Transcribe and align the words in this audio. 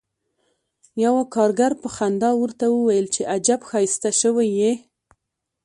یوه 1.03 1.23
کارګر 1.35 1.71
په 1.81 1.87
خندا 1.95 2.29
ورته 2.41 2.65
وویل 2.69 3.07
چې 3.15 3.21
عجب 3.33 3.61
ښایسته 3.69 4.09
شوی 4.21 4.47
یې 4.59 4.71